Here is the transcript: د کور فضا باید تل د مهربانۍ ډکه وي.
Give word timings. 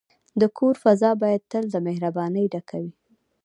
د 0.39 0.43
کور 0.57 0.75
فضا 0.83 1.11
باید 1.21 1.41
تل 1.51 1.63
د 1.73 1.75
مهربانۍ 1.87 2.45
ډکه 2.53 2.77
وي. 2.83 2.91